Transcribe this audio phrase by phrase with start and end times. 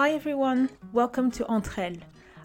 [0.00, 1.98] Hi everyone, welcome to Entre Elles.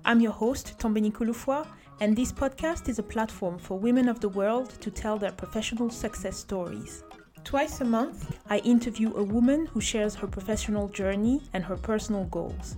[0.03, 1.65] I'm your host, Tombeni Kouloufoua,
[2.01, 5.89] and this podcast is a platform for women of the world to tell their professional
[5.89, 7.05] success stories.
[7.45, 12.25] Twice a month, I interview a woman who shares her professional journey and her personal
[12.25, 12.75] goals.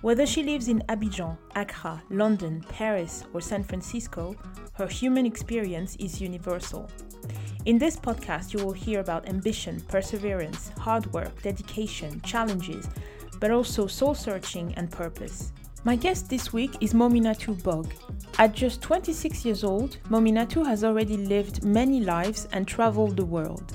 [0.00, 4.36] Whether she lives in Abidjan, Accra, London, Paris, or San Francisco,
[4.74, 6.88] her human experience is universal.
[7.64, 12.88] In this podcast, you will hear about ambition, perseverance, hard work, dedication, challenges,
[13.40, 15.52] but also soul searching and purpose.
[15.84, 17.92] My guest this week is Mominatou Bog.
[18.38, 23.72] At just 26 years old, Mominatou has already lived many lives and traveled the world.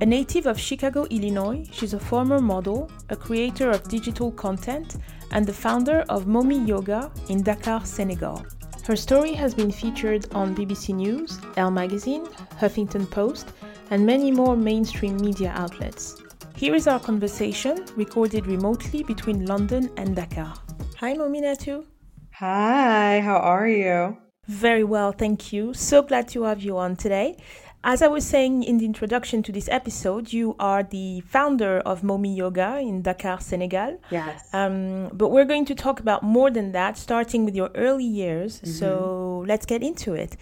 [0.00, 4.96] A native of Chicago, Illinois, she's a former model, a creator of digital content,
[5.32, 8.44] and the founder of Momi Yoga in Dakar, Senegal.
[8.84, 12.26] Her story has been featured on BBC News, Elle Magazine,
[12.60, 13.52] Huffington Post,
[13.90, 16.22] and many more mainstream media outlets.
[16.58, 20.54] Here is our conversation, recorded remotely between London and Dakar.
[20.96, 21.84] Hi, Mominatou.
[22.32, 24.18] Hi, how are you?
[24.48, 25.72] Very well, thank you.
[25.72, 27.36] So glad to have you on today.
[27.84, 32.02] As I was saying in the introduction to this episode, you are the founder of
[32.02, 34.00] Momi Yoga in Dakar, Senegal.
[34.10, 34.52] Yes.
[34.52, 38.56] Um, but we're going to talk about more than that, starting with your early years.
[38.56, 38.70] Mm-hmm.
[38.70, 40.36] So let's get into it.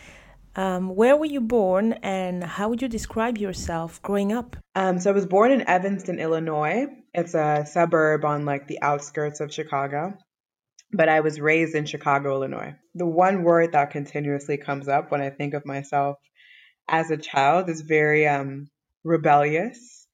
[0.57, 4.57] Um, where were you born and how would you describe yourself growing up?
[4.75, 6.87] Um, so I was born in Evanston, Illinois.
[7.13, 10.15] It's a suburb on like the outskirts of Chicago.
[10.93, 12.75] But I was raised in Chicago, Illinois.
[12.95, 16.17] The one word that continuously comes up when I think of myself
[16.89, 18.69] as a child is very um,
[19.05, 20.07] rebellious.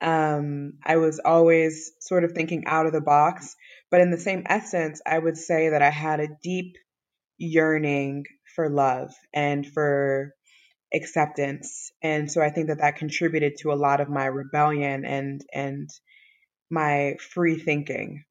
[0.00, 3.56] Um, I was always sort of thinking out of the box,
[3.90, 6.76] but in the same essence, I would say that I had a deep
[7.38, 8.24] yearning
[8.54, 10.34] for love and for
[10.92, 11.92] acceptance.
[12.02, 15.88] And so I think that that contributed to a lot of my rebellion and and
[16.70, 18.24] my free thinking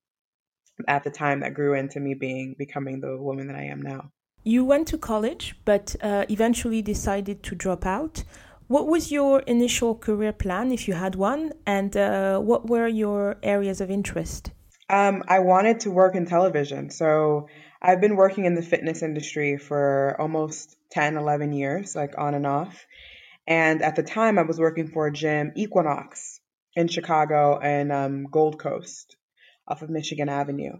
[0.87, 4.11] at the time that grew into me being becoming the woman that I am now.
[4.43, 8.23] You went to college, but uh, eventually decided to drop out.
[8.67, 13.37] What was your initial career plan, if you had one, and uh, what were your
[13.43, 14.51] areas of interest?
[14.89, 16.89] Um, I wanted to work in television.
[16.89, 17.47] So
[17.81, 22.45] I've been working in the fitness industry for almost 10, 11 years, like on and
[22.45, 22.85] off.
[23.47, 26.39] And at the time, I was working for a gym, Equinox,
[26.75, 29.15] in Chicago and um, Gold Coast
[29.67, 30.73] off of Michigan Avenue.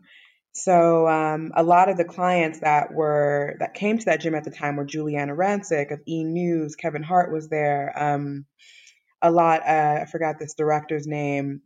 [0.51, 4.43] So um, a lot of the clients that were that came to that gym at
[4.43, 6.75] the time were Giuliana Rancic of E News.
[6.75, 7.93] Kevin Hart was there.
[7.95, 8.45] Um,
[9.21, 9.61] a lot.
[9.61, 11.61] Uh, I forgot this director's name.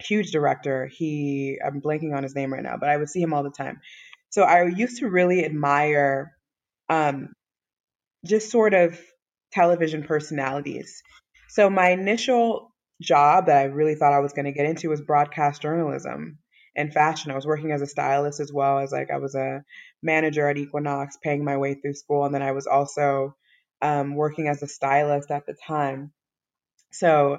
[0.00, 0.86] Huge director.
[0.86, 1.58] He.
[1.64, 3.80] I'm blanking on his name right now, but I would see him all the time.
[4.30, 6.32] So I used to really admire,
[6.88, 7.32] um,
[8.24, 8.98] just sort of
[9.52, 11.02] television personalities.
[11.48, 15.00] So my initial job that I really thought I was going to get into was
[15.00, 16.38] broadcast journalism
[16.76, 17.30] and fashion.
[17.30, 19.64] I was working as a stylist as well as like I was a
[20.02, 23.34] manager at Equinox, paying my way through school, and then I was also
[23.82, 26.12] um, working as a stylist at the time.
[26.92, 27.38] So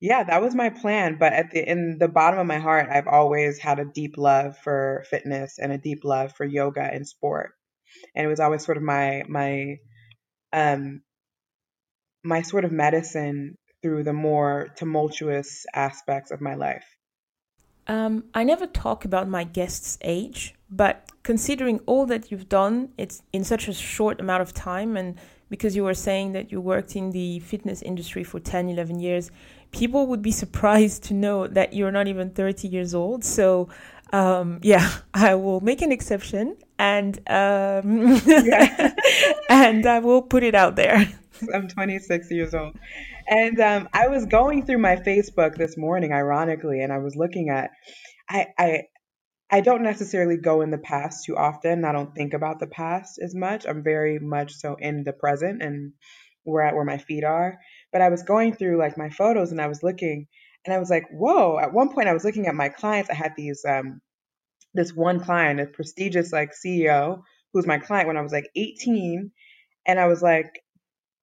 [0.00, 1.16] yeah, that was my plan.
[1.18, 4.56] But at the in the bottom of my heart, I've always had a deep love
[4.58, 7.52] for fitness and a deep love for yoga and sport,
[8.14, 9.76] and it was always sort of my my
[10.52, 11.02] um
[12.22, 16.84] my sort of medicine through the more tumultuous aspects of my life.
[17.86, 23.22] Um, I never talk about my guest's age, but considering all that you've done, it's
[23.32, 25.16] in such a short amount of time, and
[25.48, 29.30] because you were saying that you worked in the fitness industry for 10, 11 years,
[29.72, 33.24] people would be surprised to know that you're not even 30 years old.
[33.24, 33.68] So,
[34.12, 38.20] um, yeah, I will make an exception and um,
[39.48, 41.08] and I will put it out there.
[41.54, 42.76] I'm 26 years old.
[43.28, 47.50] And um, I was going through my Facebook this morning, ironically, and I was looking
[47.50, 47.70] at,
[48.28, 48.82] I, I,
[49.50, 51.84] I don't necessarily go in the past too often.
[51.84, 53.66] I don't think about the past as much.
[53.66, 55.92] I'm very much so in the present and
[56.44, 57.58] where at where my feet are.
[57.92, 60.26] But I was going through like my photos and I was looking
[60.66, 61.58] and I was like, whoa.
[61.58, 63.10] At one point I was looking at my clients.
[63.10, 64.00] I had these um
[64.74, 67.22] this one client, a prestigious like CEO
[67.54, 69.30] who's my client when I was like 18.
[69.86, 70.60] And I was like,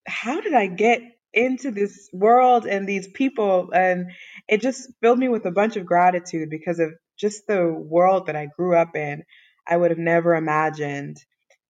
[0.07, 1.01] how did I get
[1.33, 4.11] into this world and these people and
[4.47, 8.35] it just filled me with a bunch of gratitude because of just the world that
[8.35, 9.23] I grew up in.
[9.67, 11.17] I would have never imagined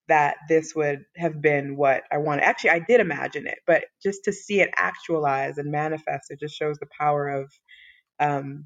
[0.08, 2.44] that this would have been what I wanted.
[2.44, 6.56] Actually, I did imagine it, but just to see it actualize and manifest, it just
[6.56, 7.52] shows the power of,
[8.20, 8.66] um,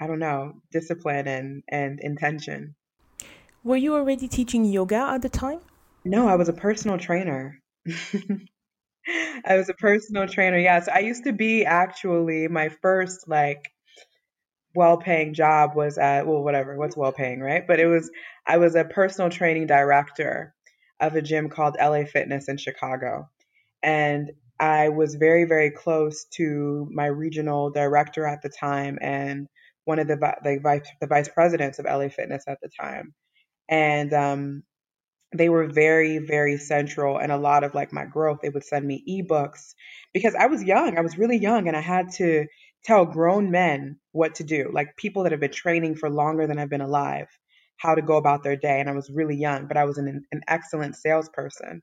[0.00, 2.74] I don't know, discipline and and intention.
[3.62, 5.60] Were you already teaching yoga at the time?
[6.04, 7.62] No, I was a personal trainer.
[9.46, 10.58] I was a personal trainer.
[10.58, 10.80] Yeah.
[10.80, 13.70] So I used to be actually my first like
[14.74, 17.66] well paying job was at well whatever what's well paying right?
[17.66, 18.10] But it was
[18.46, 20.54] i was a personal training director
[21.00, 23.28] of a gym called la fitness in chicago.
[23.82, 29.48] And i was very very close to my regional director at the time and
[29.84, 33.14] one of the, the vice the vice presidents of la fitness at the time.
[33.68, 34.62] And um,
[35.36, 38.86] they were very very central and a lot of like my growth they would send
[38.86, 39.74] me ebooks
[40.12, 42.46] because i was young i was really young and i had to
[42.84, 46.58] tell grown men what to do like people that have been training for longer than
[46.58, 47.26] i've been alive
[47.78, 50.24] how to go about their day and i was really young but i was an,
[50.32, 51.82] an excellent salesperson.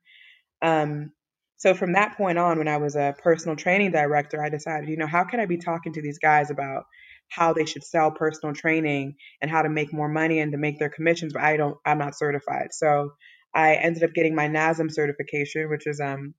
[0.61, 1.11] Um,
[1.57, 4.97] so from that point on when i was a personal training director i decided you
[4.97, 6.83] know how can i be talking to these guys about
[7.29, 10.79] how they should sell personal training and how to make more money and to make
[10.79, 12.69] their commissions but i don't i'm not certified.
[12.71, 13.11] So
[13.53, 16.33] I ended up getting my NASM certification, which is um,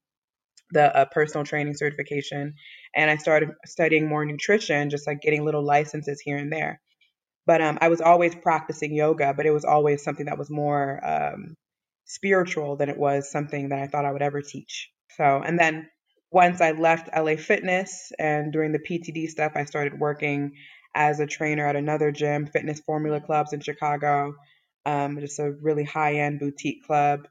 [0.73, 2.55] the uh, personal training certification,
[2.95, 6.81] and I started studying more nutrition, just like getting little licenses here and there.
[7.47, 11.01] But um, I was always practicing yoga, but it was always something that was more
[11.05, 11.55] um,
[12.05, 14.91] spiritual than it was something that I thought I would ever teach.
[15.17, 15.89] So, and then
[16.31, 20.53] once I left LA Fitness and during the PTD stuff, I started working
[20.95, 24.35] as a trainer at another gym, Fitness Formula Clubs in Chicago
[24.85, 27.29] um, just a really high end boutique club,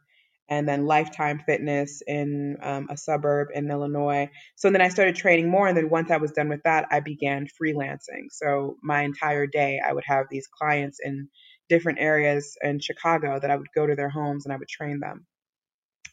[0.52, 4.30] and then Lifetime Fitness in um, a suburb in Illinois.
[4.58, 7.00] So then I started training more, and then once I was done with that, I
[7.00, 8.26] began freelancing.
[8.30, 11.30] So my entire day, I would have these clients in
[11.70, 15.00] different areas in Chicago that I would go to their homes and I would train
[15.00, 15.26] them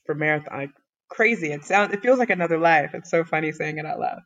[0.06, 0.72] for marathon.
[1.10, 1.50] Crazy.
[1.50, 1.92] It sounds.
[1.92, 2.90] It feels like another life.
[2.94, 4.20] It's so funny saying it out loud.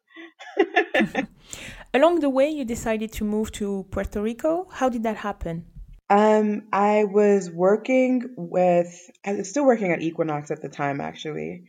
[1.94, 4.68] Along the way, you decided to move to Puerto Rico.
[4.72, 5.71] How did that happen?
[6.12, 11.64] Um, I was working with, I was still working at Equinox at the time, actually,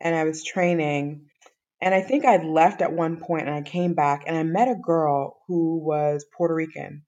[0.00, 1.26] and I was training.
[1.80, 4.66] And I think I'd left at one point and I came back and I met
[4.68, 7.04] a girl who was Puerto Rican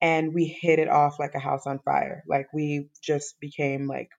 [0.00, 2.22] and we hit it off like a house on fire.
[2.28, 4.10] Like we just became like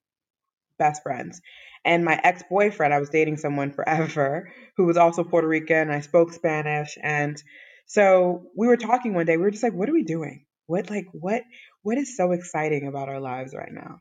[0.77, 1.41] best friends.
[1.85, 5.91] And my ex boyfriend, I was dating someone forever who was also Puerto Rican.
[5.91, 6.97] I spoke Spanish.
[7.01, 7.41] And
[7.85, 9.37] so we were talking one day.
[9.37, 10.45] We were just like, what are we doing?
[10.67, 11.43] What, like, what,
[11.83, 13.99] what is so exciting about our lives right now?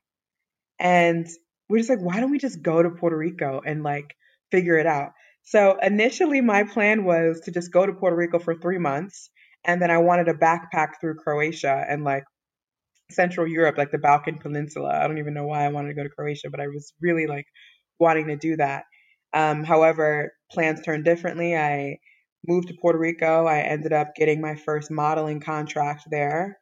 [0.78, 1.26] And
[1.68, 4.14] we're just like, why don't we just go to Puerto Rico and like
[4.50, 5.12] figure it out?
[5.42, 9.30] So initially, my plan was to just go to Puerto Rico for three months.
[9.64, 12.24] And then I wanted to backpack through Croatia and like
[13.10, 14.90] Central Europe, like the Balkan Peninsula.
[14.90, 17.26] I don't even know why I wanted to go to Croatia, but I was really
[17.26, 17.46] like
[17.98, 18.84] wanting to do that.
[19.32, 21.56] Um, however, plans turned differently.
[21.56, 21.98] I
[22.46, 23.46] moved to Puerto Rico.
[23.46, 26.58] I ended up getting my first modeling contract there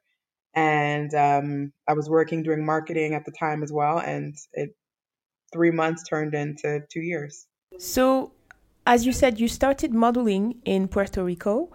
[0.56, 4.74] and um, I was working doing marketing at the time as well, and it
[5.52, 7.46] three months turned into two years.
[7.78, 8.32] So,
[8.86, 11.70] as you said, you started modeling in Puerto Rico.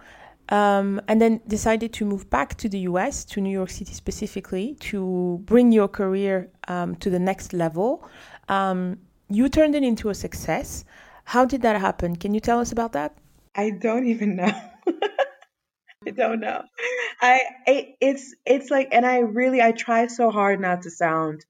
[0.48, 4.76] Um, and then decided to move back to the US, to New York City specifically,
[4.80, 8.04] to bring your career um, to the next level.
[8.48, 8.98] Um,
[9.30, 10.84] you turned it into a success.
[11.24, 12.16] How did that happen?
[12.16, 13.16] Can you tell us about that?
[13.54, 14.52] I don't even know.
[16.06, 16.64] I don't know.
[17.22, 21.42] I it, it's it's like, and I really I try so hard not to sound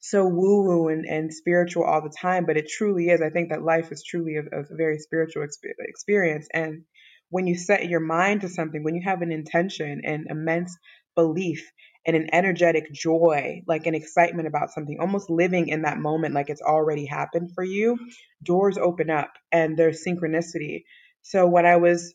[0.00, 3.22] so woo woo and, and spiritual all the time, but it truly is.
[3.22, 5.44] I think that life is truly a, a very spiritual
[5.80, 6.82] experience, and
[7.30, 10.76] when you set your mind to something, when you have an intention and immense
[11.16, 11.70] belief
[12.06, 16.50] and an energetic joy, like an excitement about something, almost living in that moment like
[16.50, 17.98] it's already happened for you,
[18.44, 20.84] doors open up and there's synchronicity.
[21.22, 22.14] So when I was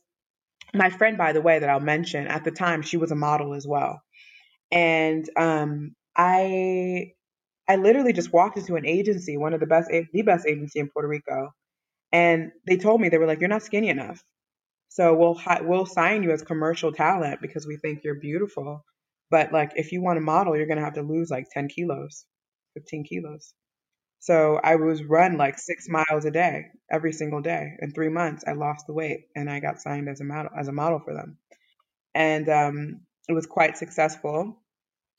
[0.74, 3.54] my friend, by the way, that I'll mention at the time, she was a model
[3.54, 4.02] as well.
[4.72, 7.14] And um, I
[7.70, 10.90] I literally just walked into an agency, one of the best, the best agency in
[10.90, 11.52] Puerto Rico,
[12.14, 14.24] and they told me they were like, "You're not skinny enough,
[14.90, 18.86] so we'll we'll sign you as commercial talent because we think you're beautiful,
[19.32, 22.26] but like if you want to model, you're gonna have to lose like 10 kilos,
[22.76, 23.54] 15 kilos."
[24.22, 27.74] So I was run like six miles a day, every single day.
[27.82, 30.70] In three months, I lost the weight and I got signed as a model as
[30.70, 31.40] a model for them,
[32.16, 34.62] and um, it was quite successful.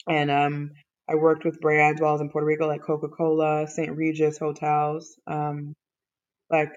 [0.08, 0.72] And um,
[1.08, 3.96] I worked with brands while I was in Puerto Rico, like Coca Cola, St.
[3.96, 5.74] Regis hotels, um,
[6.50, 6.70] like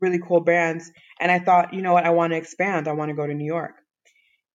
[0.00, 0.90] really cool brands.
[1.20, 2.88] And I thought, you know what, I want to expand.
[2.88, 3.74] I want to go to New York.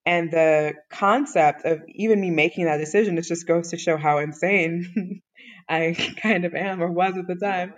[0.05, 4.17] And the concept of even me making that decision, it just goes to show how
[4.17, 5.21] insane
[5.69, 7.73] I kind of am or was at the time,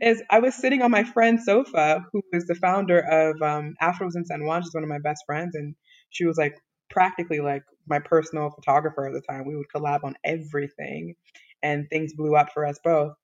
[0.00, 4.16] is I was sitting on my friend's sofa, who is the founder of um, Afros
[4.16, 4.62] in San Juan.
[4.62, 5.74] She's one of my best friends, and
[6.10, 6.56] she was like
[6.90, 9.46] practically like my personal photographer at the time.
[9.46, 11.14] We would collab on everything,
[11.62, 13.14] and things blew up for us both.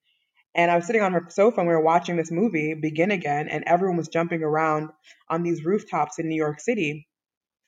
[0.54, 3.48] And I was sitting on her sofa and we were watching this movie, Begin Again,
[3.48, 4.90] and everyone was jumping around
[5.28, 7.08] on these rooftops in New York City.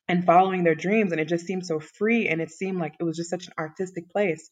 [0.09, 1.13] And following their dreams.
[1.13, 2.29] And it just seemed so free.
[2.29, 4.51] And it seemed like it was just such an artistic place.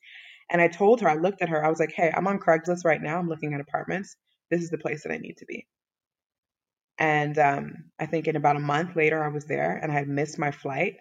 [0.50, 2.84] And I told her, I looked at her, I was like, hey, I'm on Craigslist
[2.84, 3.18] right now.
[3.18, 4.16] I'm looking at apartments.
[4.50, 5.66] This is the place that I need to be.
[6.98, 10.08] And um, I think in about a month later, I was there and I had
[10.08, 10.96] missed my flight.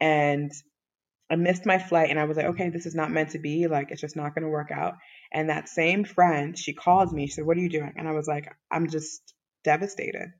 [0.00, 0.50] And
[1.30, 3.66] I missed my flight and I was like, okay, this is not meant to be.
[3.66, 4.94] Like, it's just not going to work out.
[5.32, 7.26] And that same friend, she called me.
[7.26, 7.92] She said, what are you doing?
[7.96, 9.34] And I was like, I'm just
[9.64, 10.32] devastated.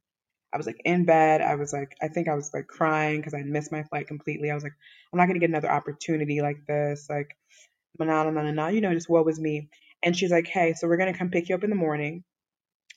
[0.52, 1.40] I was like in bed.
[1.40, 4.50] I was like, I think I was like crying because I missed my flight completely.
[4.50, 4.74] I was like,
[5.12, 7.08] I'm not to get another opportunity like this.
[7.08, 7.36] Like,
[7.98, 9.68] na na na na, you know, just what was me.
[10.02, 12.24] And she's like, hey, so we're to come pick you up in the morning.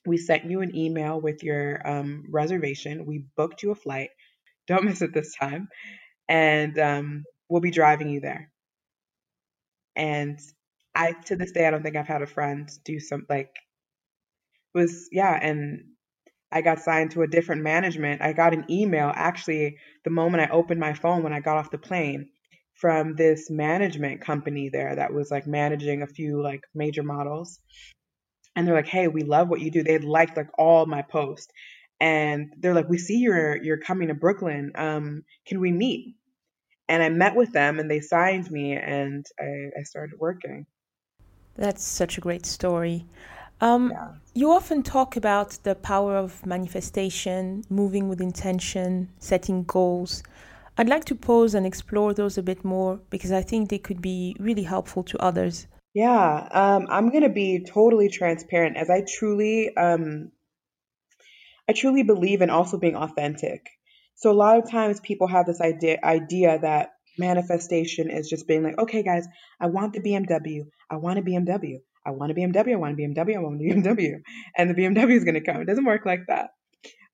[0.05, 3.05] We sent you an email with your um, reservation.
[3.05, 4.09] We booked you a flight.
[4.67, 5.69] Don't miss it this time.
[6.29, 8.51] And um, we'll be driving you there.
[9.97, 10.39] And
[10.93, 13.53] I, to this day, I don't think I've had a friend do some like,
[14.73, 15.37] was, yeah.
[15.41, 15.85] And
[16.55, 18.21] I got signed to a different management.
[18.21, 21.69] I got an email actually the moment I opened my phone when I got off
[21.69, 22.29] the plane
[22.75, 27.59] from this management company there that was like managing a few like major models.
[28.55, 31.51] And they're like, "Hey, we love what you do." They liked like all my posts.
[31.99, 34.71] And they're like, "We see you're you're coming to Brooklyn.
[34.75, 36.15] Um, can we meet?"
[36.87, 40.67] And I met with them and they signed me and I, I started working.
[41.57, 43.05] That's such a great story.
[43.61, 44.11] Um, yeah.
[44.33, 50.23] You often talk about the power of manifestation, moving with intention, setting goals.
[50.77, 54.01] I'd like to pause and explore those a bit more because I think they could
[54.01, 55.67] be really helpful to others.
[55.93, 60.31] Yeah, um, I'm gonna be totally transparent as I truly, um,
[61.69, 63.69] I truly believe in also being authentic.
[64.15, 68.63] So a lot of times people have this idea idea that manifestation is just being
[68.63, 69.25] like, okay, guys,
[69.61, 73.01] I want the BMW, I want a BMW, I want a BMW, I want a
[73.01, 74.13] BMW, I want a BMW,
[74.57, 75.61] and the BMW is gonna come.
[75.61, 76.49] It doesn't work like that.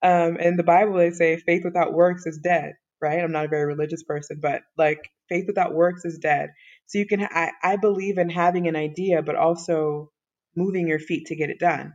[0.03, 3.23] Um, in the Bible, they say faith without works is dead right?
[3.23, 6.49] I'm not a very religious person, but like faith without works is dead.
[6.85, 10.11] So you can, I, I believe in having an idea, but also
[10.55, 11.93] moving your feet to get it done.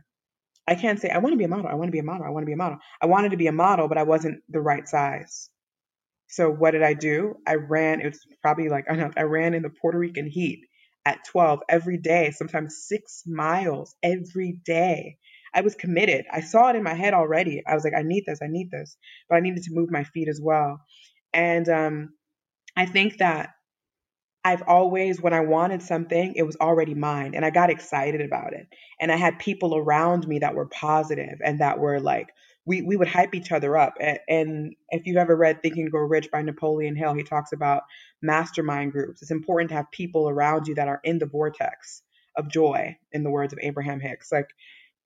[0.67, 1.67] I can't say, I want to be a model.
[1.67, 2.25] I want to be a model.
[2.27, 2.77] I want to be a model.
[3.01, 5.49] I wanted to be a model, but I wasn't the right size.
[6.27, 7.35] So what did I do?
[7.47, 10.59] I ran, it was probably like, I know, I ran in the Puerto Rican heat
[11.07, 15.17] at 12 every day, sometimes six miles every day.
[15.53, 16.25] I was committed.
[16.29, 17.63] I saw it in my head already.
[17.65, 18.97] I was like, I need this, I need this,
[19.29, 20.81] but I needed to move my feet as well.
[21.33, 22.09] And um,
[22.75, 23.51] I think that
[24.43, 28.51] I've always, when I wanted something, it was already mine, and I got excited about
[28.51, 28.67] it.
[28.99, 32.27] And I had people around me that were positive and that were like,
[32.67, 33.95] we, we would hype each other up.
[34.27, 37.83] And, if you've ever read Think and Grow Rich by Napoleon Hill, he talks about
[38.21, 39.21] mastermind groups.
[39.21, 42.03] It's important to have people around you that are in the vortex
[42.35, 44.31] of joy, in the words of Abraham Hicks.
[44.31, 44.49] Like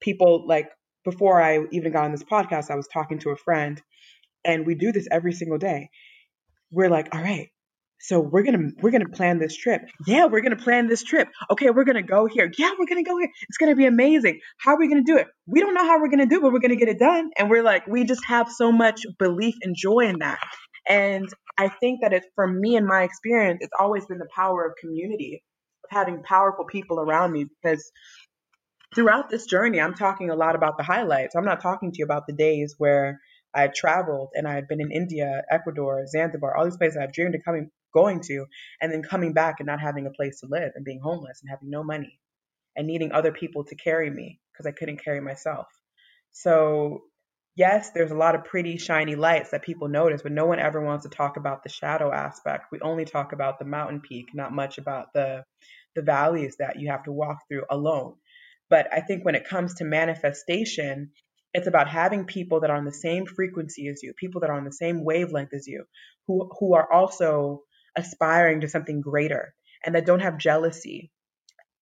[0.01, 0.71] people like
[1.05, 3.81] before I even got on this podcast, I was talking to a friend
[4.43, 5.91] and we do this every single day.
[6.71, 7.49] We're like, all right,
[8.03, 9.81] so we're gonna we're gonna plan this trip.
[10.07, 11.29] Yeah, we're gonna plan this trip.
[11.51, 12.51] Okay, we're gonna go here.
[12.57, 13.29] Yeah, we're gonna go here.
[13.49, 14.39] It's gonna be amazing.
[14.57, 15.27] How are we gonna do it?
[15.47, 17.29] We don't know how we're gonna do it, but we're gonna get it done.
[17.37, 20.39] And we're like, we just have so much belief and joy in that.
[20.89, 24.65] And I think that it's for me and my experience, it's always been the power
[24.65, 25.43] of community,
[25.83, 27.91] of having powerful people around me because
[28.95, 31.35] throughout this journey, I'm talking a lot about the highlights.
[31.35, 33.19] I'm not talking to you about the days where
[33.53, 37.13] I had traveled and I had been in India, Ecuador, Zanzibar, all these places I've
[37.13, 38.45] dreamed of coming, going to,
[38.81, 41.49] and then coming back and not having a place to live and being homeless and
[41.49, 42.19] having no money
[42.75, 45.67] and needing other people to carry me because I couldn't carry myself.
[46.31, 47.03] So,
[47.55, 50.81] yes, there's a lot of pretty shiny lights that people notice, but no one ever
[50.81, 52.67] wants to talk about the shadow aspect.
[52.71, 55.43] We only talk about the mountain peak, not much about the
[55.93, 58.15] the valleys that you have to walk through alone.
[58.69, 61.11] But I think when it comes to manifestation,
[61.53, 64.57] it's about having people that are on the same frequency as you, people that are
[64.57, 65.83] on the same wavelength as you,
[66.27, 67.63] who who are also
[67.95, 69.53] aspiring to something greater
[69.85, 71.11] and that don't have jealousy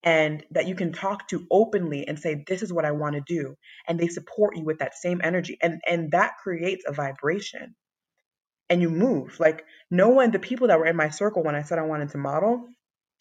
[0.03, 3.21] and that you can talk to openly and say this is what I want to
[3.27, 3.55] do
[3.87, 7.75] and they support you with that same energy and and that creates a vibration
[8.69, 11.63] and you move like no one the people that were in my circle when I
[11.63, 12.67] said I wanted to model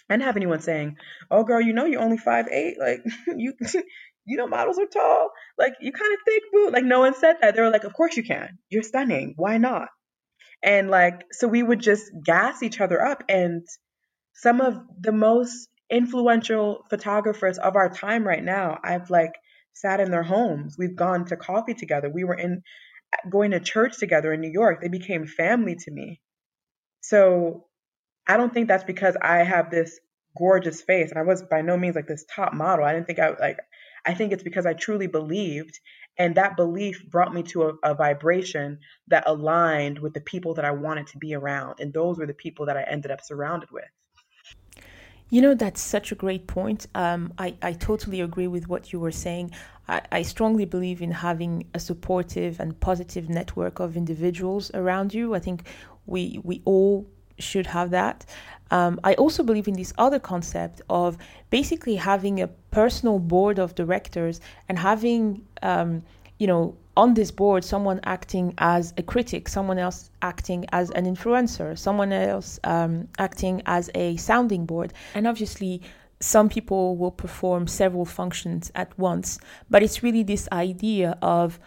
[0.08, 0.96] I didn't have anyone saying,
[1.30, 2.78] "Oh, girl, you know you're only five eight.
[2.78, 3.00] Like
[3.36, 3.54] you,
[4.26, 5.30] you know models are tall.
[5.58, 7.54] Like you kind of thick, boo." Like no one said that.
[7.54, 8.58] They were like, "Of course you can.
[8.70, 9.34] You're stunning.
[9.36, 9.88] Why not?"
[10.62, 13.24] And like so, we would just gas each other up.
[13.28, 13.66] And
[14.34, 19.32] some of the most influential photographers of our time right now, I've like
[19.72, 20.76] sat in their homes.
[20.78, 22.10] We've gone to coffee together.
[22.10, 22.62] We were in
[23.30, 24.80] going to church together in New York.
[24.80, 26.20] They became family to me.
[27.00, 27.66] So
[28.26, 29.98] I don't think that's because I have this
[30.36, 31.10] gorgeous face.
[31.10, 32.84] And I was by no means like this top model.
[32.84, 33.58] I didn't think I like
[34.08, 35.78] I think it's because I truly believed,
[36.16, 40.64] and that belief brought me to a, a, vibration that aligned with the people that
[40.64, 41.80] I wanted to be around.
[41.80, 43.84] And those were the people that I ended up surrounded with.
[45.28, 46.86] You know, that's such a great point.
[46.94, 49.50] Um, I, I totally agree with what you were saying.
[49.86, 55.34] I, I strongly believe in having a supportive and positive network of individuals around you.
[55.34, 55.68] I think
[56.06, 57.06] we, we all
[57.38, 58.24] should have that.
[58.70, 61.16] Um, I also believe in this other concept of
[61.50, 66.02] basically having a personal board of directors and having, um,
[66.38, 71.04] you know, on this board, someone acting as a critic, someone else acting as an
[71.06, 74.92] influencer, someone else um, acting as a sounding board.
[75.14, 75.80] And obviously,
[76.20, 79.38] some people will perform several functions at once,
[79.70, 81.60] but it's really this idea of,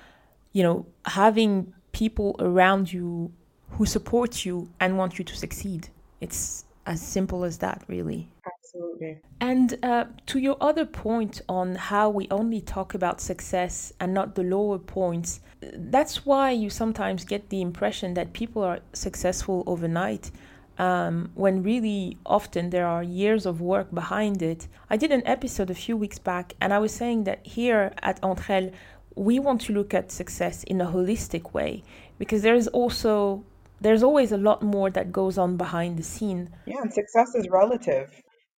[0.51, 3.31] you know, having people around you
[3.69, 5.87] who support you and want you to succeed.
[6.19, 8.29] It's as simple as that, really.
[8.45, 9.19] Absolutely.
[9.39, 14.35] And uh, to your other point on how we only talk about success and not
[14.35, 20.31] the lower points, that's why you sometimes get the impression that people are successful overnight.
[20.77, 24.67] Um, when really often there are years of work behind it.
[24.89, 28.19] I did an episode a few weeks back, and I was saying that here at
[28.23, 28.71] Entre
[29.15, 31.83] we want to look at success in a holistic way
[32.17, 33.43] because there is also
[33.81, 36.49] there's always a lot more that goes on behind the scene.
[36.65, 38.11] Yeah, and success is relative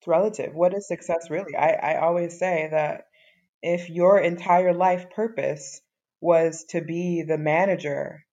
[0.03, 0.53] it's relative.
[0.53, 1.56] What is success really?
[1.56, 3.06] I, I always say that
[3.62, 5.80] if your entire life purpose
[6.20, 8.25] was to be the manager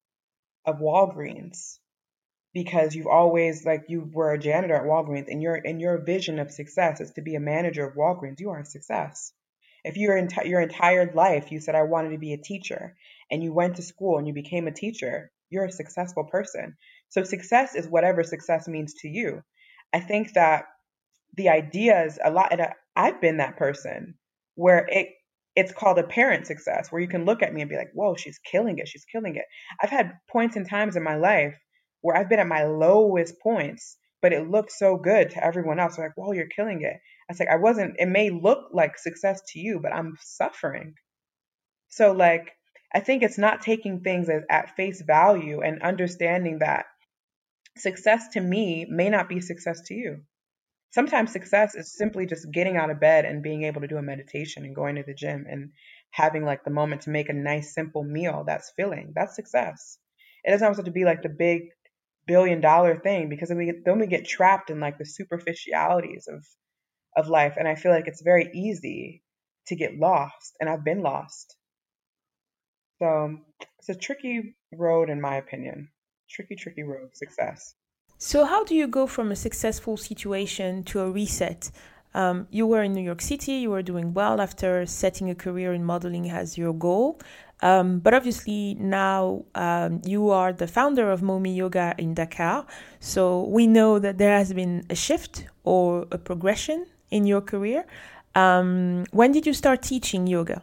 [0.67, 1.79] of Walgreens,
[2.53, 6.41] because you've always like you were a janitor at Walgreens and your and your vision
[6.41, 9.33] of success is to be a manager of Walgreens, you are a success.
[9.85, 12.97] If your enti- your entire life you said I wanted to be a teacher
[13.31, 16.77] and you went to school and you became a teacher, you're a successful person.
[17.09, 19.43] So success is whatever success means to you.
[19.93, 20.65] I think that
[21.37, 24.15] the ideas a lot and I've been that person
[24.55, 25.09] where it
[25.57, 28.39] it's called apparent success where you can look at me and be like, whoa, she's
[28.39, 28.89] killing it.
[28.89, 29.45] She's killing it.
[29.83, 31.55] I've had points and times in my life
[32.03, 35.97] where I've been at my lowest points, but it looked so good to everyone else.
[35.97, 36.95] They're like, whoa, you're killing it.
[36.95, 40.95] I was like, I wasn't, it may look like success to you, but I'm suffering.
[41.89, 42.53] So, like,
[42.93, 46.87] I think it's not taking things at face value and understanding that
[47.77, 50.23] success to me may not be success to you.
[50.91, 54.03] Sometimes success is simply just getting out of bed and being able to do a
[54.03, 55.71] meditation and going to the gym and
[56.11, 59.13] having like the moment to make a nice simple meal that's filling.
[59.15, 59.99] That's success.
[60.43, 61.69] It doesn't have to be like the big
[62.27, 66.27] billion dollar thing because then we get, then we get trapped in like the superficialities
[66.29, 66.45] of
[67.17, 67.55] of life.
[67.57, 69.23] And i feel like it's very easy
[69.67, 70.57] to get lost.
[70.61, 71.57] And i've been lost
[73.01, 73.37] so
[73.79, 75.89] it's a tricky road in my opinion
[76.29, 77.75] tricky tricky road success
[78.23, 81.71] so, how do you go from a successful situation to a reset?
[82.13, 85.73] Um, you were in New York City, you were doing well after setting a career
[85.73, 87.19] in modeling as your goal.
[87.63, 92.67] Um, but obviously, now um, you are the founder of Momi Yoga in Dakar.
[93.01, 97.87] So, we know that there has been a shift or a progression in your career.
[98.35, 100.63] Um, when did you start teaching yoga?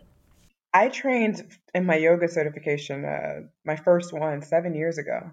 [0.75, 1.43] I trained
[1.77, 5.31] in my yoga certification, uh, my first one, seven years ago.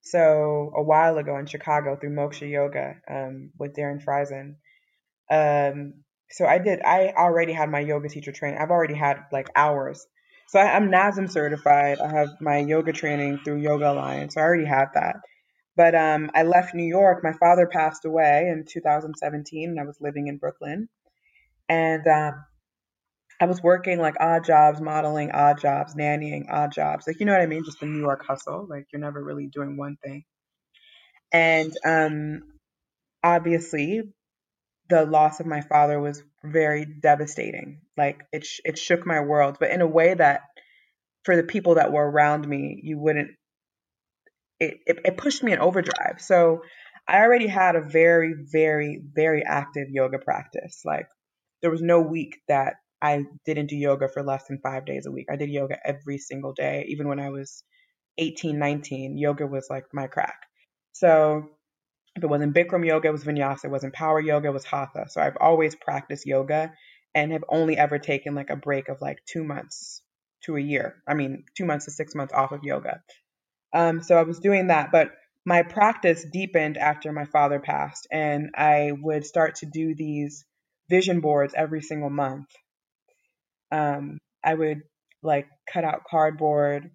[0.00, 4.56] So a while ago in Chicago through Moksha Yoga um, with Darren Friesen.
[5.30, 6.80] Um, so I did.
[6.82, 8.58] I already had my yoga teacher training.
[8.58, 10.06] I've already had like hours.
[10.48, 11.98] So I, am NASM certified.
[12.00, 14.34] I have my yoga training through Yoga Alliance.
[14.34, 15.16] So I already had that.
[15.76, 17.22] But um, I left New York.
[17.22, 20.88] My father passed away in 2017, and I was living in Brooklyn.
[21.68, 22.44] And um,
[23.42, 27.08] I was working like odd jobs, modeling, odd jobs, nannying, odd jobs.
[27.08, 27.64] Like, you know what I mean?
[27.64, 28.68] Just the New York hustle.
[28.70, 30.22] Like, you're never really doing one thing.
[31.32, 32.42] And um,
[33.24, 34.02] obviously,
[34.88, 37.80] the loss of my father was very devastating.
[37.96, 40.42] Like, it, sh- it shook my world, but in a way that
[41.24, 43.32] for the people that were around me, you wouldn't,
[44.60, 46.20] it, it, it pushed me in overdrive.
[46.20, 46.62] So
[47.08, 50.82] I already had a very, very, very active yoga practice.
[50.84, 51.08] Like,
[51.60, 55.10] there was no week that I didn't do yoga for less than five days a
[55.10, 55.26] week.
[55.30, 57.64] I did yoga every single day, even when I was
[58.16, 59.18] 18, 19.
[59.18, 60.38] Yoga was like my crack.
[60.92, 61.48] So
[62.14, 63.64] if it wasn't Bikram yoga, it was vinyasa.
[63.64, 65.06] It wasn't power yoga, it was hatha.
[65.08, 66.72] So I've always practiced yoga
[67.14, 70.02] and have only ever taken like a break of like two months
[70.44, 71.02] to a year.
[71.06, 73.02] I mean, two months to six months off of yoga.
[73.72, 75.10] Um, so I was doing that, but
[75.44, 80.44] my practice deepened after my father passed, and I would start to do these
[80.88, 82.46] vision boards every single month
[83.72, 84.82] um, I would
[85.22, 86.90] like cut out cardboard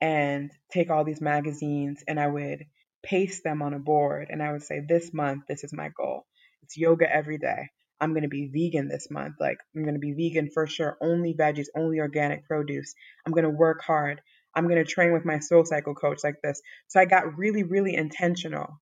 [0.00, 2.64] and take all these magazines and I would
[3.02, 6.24] paste them on a board and I would say, This month, this is my goal.
[6.62, 7.68] It's yoga every day.
[8.00, 9.36] I'm going to be vegan this month.
[9.38, 10.96] Like, I'm going to be vegan for sure.
[11.00, 12.94] Only veggies, only organic produce.
[13.24, 14.20] I'm going to work hard.
[14.54, 16.60] I'm going to train with my soul cycle coach like this.
[16.88, 18.80] So I got really, really intentional.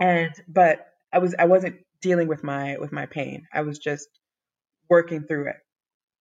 [0.00, 3.46] And, but I was, I wasn't dealing with my, with my pain.
[3.52, 4.08] I was just
[4.88, 5.56] working through it,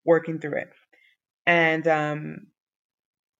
[0.04, 0.68] working through it.
[1.46, 2.46] And, um,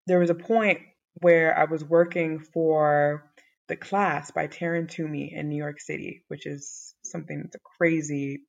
[0.06, 0.80] there was a point
[1.14, 3.30] where I was working for
[3.68, 8.40] The Class by Taryn Toomey in New York City, which is something that's a crazy,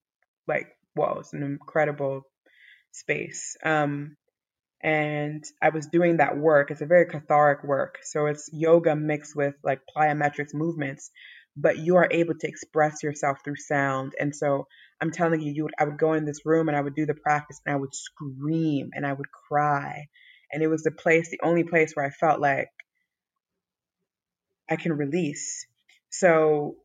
[0.47, 2.23] like, well, it's an incredible
[2.91, 3.55] space.
[3.63, 4.15] Um,
[4.81, 6.71] and I was doing that work.
[6.71, 7.99] It's a very cathartic work.
[8.03, 11.11] So it's yoga mixed with like plyometrics movements,
[11.55, 14.13] but you are able to express yourself through sound.
[14.19, 14.67] And so
[15.01, 17.05] I'm telling you, you would, I would go in this room and I would do
[17.05, 20.07] the practice and I would scream and I would cry.
[20.51, 22.69] And it was the place, the only place where I felt like
[24.69, 25.65] I can release.
[26.09, 26.75] So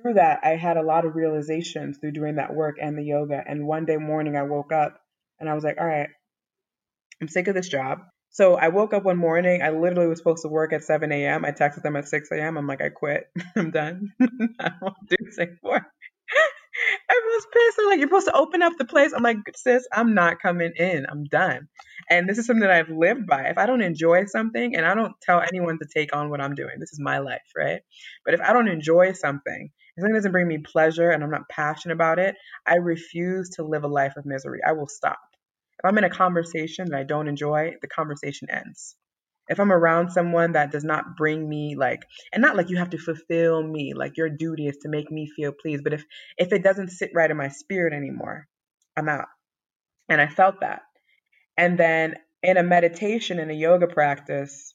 [0.00, 3.42] through that, I had a lot of realizations through doing that work and the yoga.
[3.46, 5.00] And one day morning, I woke up
[5.40, 6.10] and I was like, all right,
[7.20, 8.00] I'm sick of this job.
[8.30, 9.62] So I woke up one morning.
[9.62, 11.44] I literally was supposed to work at 7 a.m.
[11.44, 12.56] I texted them at 6 a.m.
[12.56, 13.28] I'm like, I quit.
[13.56, 14.12] I'm done.
[14.60, 15.86] I won't do this anymore.
[17.40, 17.76] Everyone's pissed.
[17.76, 19.12] They're like, you're supposed to open up the place.
[19.14, 21.06] I'm like, sis, I'm not coming in.
[21.08, 21.68] I'm done.
[22.08, 23.44] And this is something that I've lived by.
[23.44, 26.54] If I don't enjoy something, and I don't tell anyone to take on what I'm
[26.54, 27.80] doing, this is my life, right?
[28.24, 31.48] But if I don't enjoy something, if something doesn't bring me pleasure and I'm not
[31.48, 34.60] passionate about it, I refuse to live a life of misery.
[34.66, 35.20] I will stop.
[35.82, 38.96] If I'm in a conversation that I don't enjoy, the conversation ends.
[39.50, 42.00] If I'm around someone that does not bring me like,
[42.32, 45.26] and not like you have to fulfill me, like your duty is to make me
[45.26, 46.04] feel pleased, but if
[46.38, 48.46] if it doesn't sit right in my spirit anymore,
[48.96, 49.26] I'm out.
[50.08, 50.82] And I felt that.
[51.58, 54.74] And then in a meditation, in a yoga practice,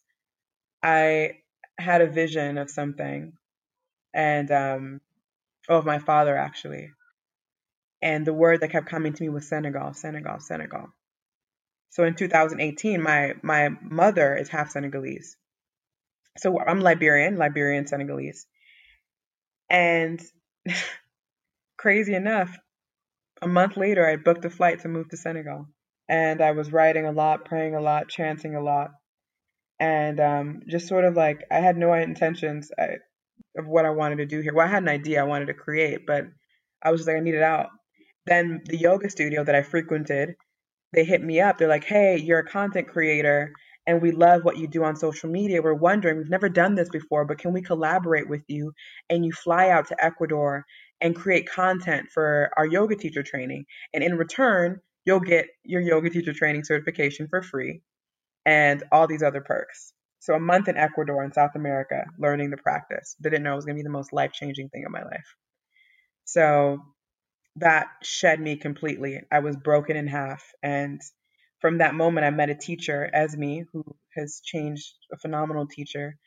[0.83, 1.39] I
[1.79, 3.33] had a vision of something,
[4.13, 5.01] and um,
[5.69, 6.91] of my father actually,
[8.01, 10.89] and the word that kept coming to me was Senegal, Senegal, Senegal.
[11.95, 15.37] So in 2018, my my mother is half Senegalese.
[16.37, 18.47] So I'm Liberian, Liberian Senegalese.
[19.69, 20.21] And
[21.77, 22.53] crazy enough,
[23.41, 25.69] a month later, I booked a flight to move to Senegal.
[26.09, 28.91] And I was writing a lot, praying a lot, chanting a lot.
[29.79, 34.25] And um, just sort of like, I had no intentions of what I wanted to
[34.25, 34.53] do here.
[34.53, 36.25] Well, I had an idea I wanted to create, but
[36.83, 37.69] I was like, I need it out.
[38.25, 40.35] Then the yoga studio that I frequented,
[40.93, 41.57] they hit me up.
[41.57, 43.51] They're like, hey, you're a content creator
[43.87, 45.61] and we love what you do on social media.
[45.61, 48.73] We're wondering, we've never done this before, but can we collaborate with you?
[49.09, 50.65] And you fly out to Ecuador
[51.01, 53.65] and create content for our yoga teacher training.
[53.93, 57.81] And in return, you'll get your yoga teacher training certification for free
[58.45, 59.93] and all these other perks.
[60.19, 63.15] So a month in Ecuador in South America learning the practice.
[63.21, 65.35] Didn't know it was going to be the most life-changing thing of my life.
[66.23, 66.79] So
[67.57, 69.21] that shed me completely.
[69.31, 70.43] I was broken in half.
[70.61, 71.01] And
[71.61, 73.83] from that moment, I met a teacher, Esme, who
[74.15, 76.17] has changed a phenomenal teacher.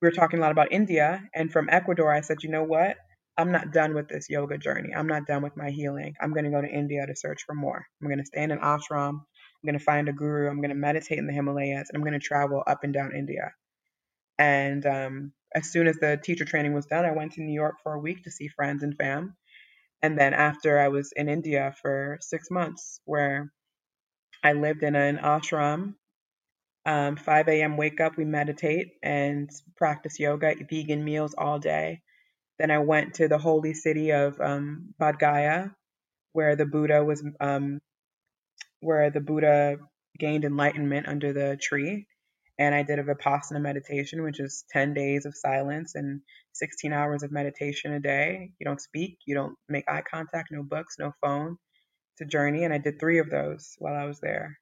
[0.00, 1.22] We were talking a lot about India.
[1.34, 2.96] And from Ecuador, I said, you know what?
[3.38, 4.94] I'm not done with this yoga journey.
[4.96, 6.14] I'm not done with my healing.
[6.20, 7.84] I'm going to go to India to search for more.
[8.00, 9.10] I'm going to stay in an ashram.
[9.10, 10.48] I'm going to find a guru.
[10.48, 11.88] I'm going to meditate in the Himalayas.
[11.90, 13.52] And I'm going to travel up and down India.
[14.38, 17.76] And um, as soon as the teacher training was done, I went to New York
[17.82, 19.34] for a week to see friends and fam.
[20.06, 23.52] And then after I was in India for six months, where
[24.40, 25.94] I lived in an ashram,
[26.86, 27.76] um, 5 a.m.
[27.76, 32.02] wake up, we meditate and practice yoga, vegan meals all day.
[32.60, 35.70] Then I went to the holy city of um, Gaya,
[36.34, 37.80] where the Buddha was, um,
[38.78, 39.78] where the Buddha
[40.16, 42.06] gained enlightenment under the tree
[42.58, 46.22] and I did a Vipassana meditation, which is 10 days of silence and
[46.54, 48.52] 16 hours of meditation a day.
[48.58, 51.58] You don't speak, you don't make eye contact, no books, no phone.
[52.14, 54.58] It's a journey, and I did three of those while I was there,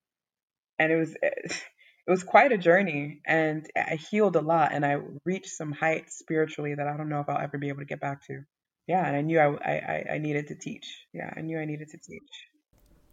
[0.81, 4.99] and it was it was quite a journey, and I healed a lot, and I
[5.25, 8.01] reached some heights spiritually that I don't know if I'll ever be able to get
[8.01, 8.41] back to.
[8.89, 11.07] Yeah, and I knew I I, I needed to teach.
[11.13, 12.33] Yeah, I knew I needed to teach.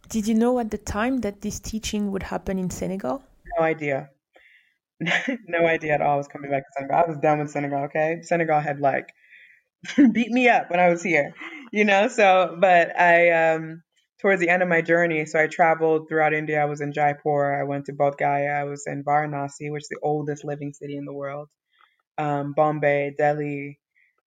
[0.08, 3.22] Did you know at the time that this teaching would happen in Senegal?
[3.56, 4.10] No idea.
[5.46, 6.96] no idea at all I was coming back to Senegal.
[6.96, 8.20] I was done with Senegal, okay?
[8.22, 9.08] Senegal had like
[10.12, 11.34] beat me up when I was here,
[11.72, 12.08] you know?
[12.08, 13.82] So, but I, um,
[14.20, 16.62] towards the end of my journey, so I traveled throughout India.
[16.62, 19.88] I was in Jaipur, I went to Bodh Gaya, I was in Varanasi, which is
[19.88, 21.48] the oldest living city in the world,
[22.18, 23.80] um, Bombay, Delhi,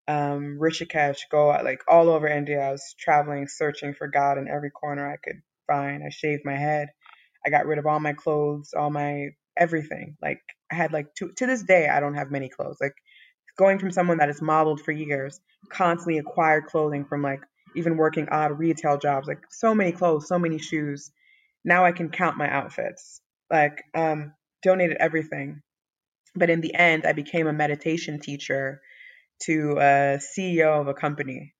[0.07, 2.61] um, Rishikesh, Goa, like all over India.
[2.61, 6.03] I was traveling, searching for God in every corner I could find.
[6.05, 6.89] I shaved my head.
[7.45, 10.17] I got rid of all my clothes, all my everything.
[10.21, 12.77] Like I had like to to this day I don't have many clothes.
[12.81, 12.95] Like
[13.57, 17.41] going from someone that is modeled for years, constantly acquired clothing from like
[17.75, 21.11] even working odd retail jobs, like so many clothes, so many shoes.
[21.63, 23.21] Now I can count my outfits.
[23.51, 25.61] Like, um, donated everything.
[26.35, 28.81] But in the end, I became a meditation teacher
[29.43, 31.53] to a CEO of a company.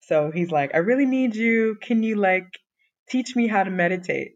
[0.00, 1.76] So he's like, I really need you.
[1.80, 2.48] Can you like
[3.08, 4.32] teach me how to meditate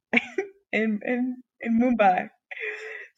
[0.72, 2.28] in in in Mumbai?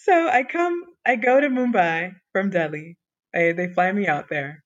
[0.03, 2.97] So I come, I go to Mumbai from Delhi.
[3.33, 4.65] I, they fly me out there,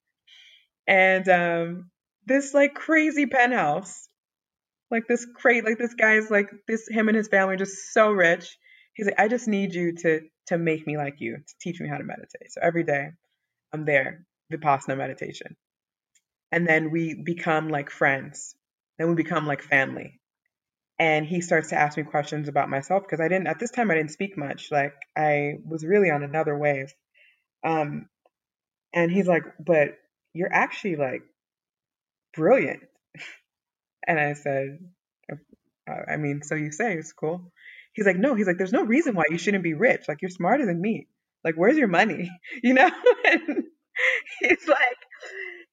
[0.87, 1.91] and um,
[2.25, 4.09] this like crazy penthouse,
[4.91, 8.11] like this crate, like this guy's like this him and his family are just so
[8.11, 8.57] rich.
[8.95, 11.89] He's like, I just need you to to make me like you, to teach me
[11.89, 12.51] how to meditate.
[12.51, 13.11] So every day,
[13.75, 15.55] I'm there, vipassana meditation,
[16.51, 18.57] and then we become like friends.
[18.99, 20.19] Then we become like family
[20.99, 23.91] and he starts to ask me questions about myself because I didn't at this time
[23.91, 24.71] I didn't speak much.
[24.71, 26.93] Like I was really on another wave.
[27.65, 28.09] Um
[28.95, 29.99] and he's like but
[30.33, 31.23] you're actually like
[32.35, 32.83] brilliant.
[34.09, 34.79] And I said
[35.89, 37.53] I mean so you say it's cool.
[37.93, 40.05] He's like no he's like there's no reason why you shouldn't be rich.
[40.09, 41.09] Like you're smarter than me.
[41.45, 42.31] Like where's your money?
[42.63, 42.91] You know?
[44.41, 44.99] He's like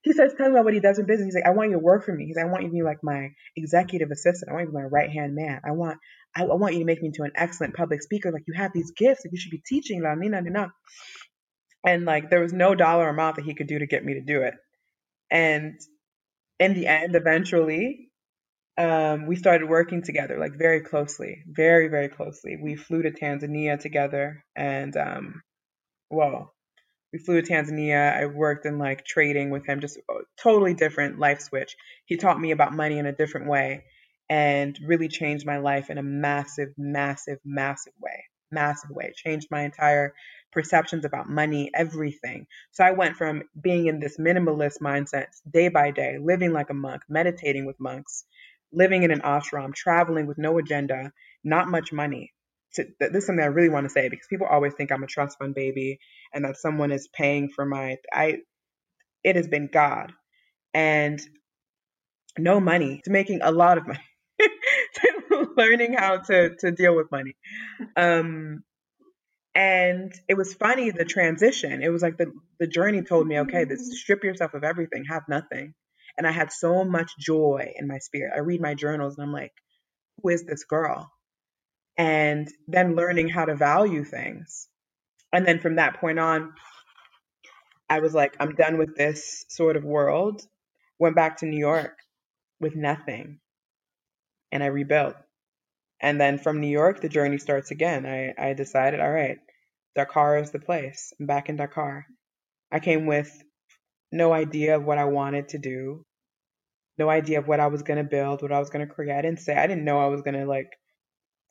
[0.03, 1.27] he starts telling me about what he does in business.
[1.27, 2.25] He's like, I want you to work for me.
[2.25, 4.51] He's like, I want you to be like my executive assistant.
[4.51, 5.61] I want you to be my right hand man.
[5.65, 5.97] I want
[6.35, 8.31] I, I, want you to make me into an excellent public speaker.
[8.31, 10.03] Like you have these gifts, like you should be teaching.
[10.03, 10.73] La, nina, nina.
[11.85, 14.21] And like there was no dollar amount that he could do to get me to
[14.21, 14.55] do it.
[15.31, 15.79] And
[16.59, 18.09] in the end, eventually,
[18.77, 22.57] um, we started working together, like very closely, very, very closely.
[22.61, 25.41] We flew to Tanzania together and um,
[26.09, 26.53] well,
[27.13, 28.17] we flew to Tanzania.
[28.19, 31.75] I worked in like trading with him, just oh, totally different life switch.
[32.05, 33.83] He taught me about money in a different way
[34.29, 38.25] and really changed my life in a massive, massive, massive way.
[38.51, 39.13] Massive way.
[39.15, 40.13] Changed my entire
[40.51, 42.47] perceptions about money, everything.
[42.71, 46.75] So I went from being in this minimalist mindset day by day, living like a
[46.75, 48.25] monk, meditating with monks,
[48.71, 51.11] living in an ashram, traveling with no agenda,
[51.43, 52.31] not much money,
[52.75, 55.07] to, this is something I really want to say because people always think I'm a
[55.07, 55.99] trust fund baby
[56.33, 58.39] and that someone is paying for my I
[59.23, 60.11] it has been God
[60.73, 61.21] and
[62.37, 63.01] no money.
[63.05, 63.99] To making a lot of money.
[64.39, 67.35] To learning how to to deal with money.
[67.95, 68.63] Um
[69.55, 71.83] and it was funny the transition.
[71.83, 75.05] It was like the the journey told me okay this strip yourself of everything.
[75.09, 75.73] Have nothing.
[76.17, 78.33] And i had so much joy in my spirit.
[78.35, 79.53] I read my journals and i'm like
[80.21, 81.11] who is this girl
[81.97, 84.67] and then learning how to value things.
[85.31, 86.53] And then from that point on,
[87.89, 90.41] I was like, I'm done with this sort of world.
[90.99, 91.97] Went back to New York
[92.59, 93.39] with nothing
[94.51, 95.15] and I rebuilt.
[95.99, 98.05] And then from New York, the journey starts again.
[98.05, 99.37] I, I decided, all right,
[99.95, 101.13] Dakar is the place.
[101.19, 102.05] I'm back in Dakar.
[102.71, 103.31] I came with
[104.11, 106.03] no idea of what I wanted to do,
[106.97, 109.17] no idea of what I was going to build, what I was going to create.
[109.17, 110.69] I didn't say, I didn't know I was going to like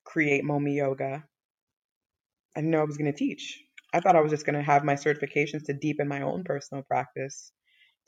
[0.04, 1.24] create Momi Yoga.
[2.56, 3.62] I didn't know I was going to teach.
[3.94, 6.82] I thought I was just going to have my certifications to deepen my own personal
[6.82, 7.52] practice,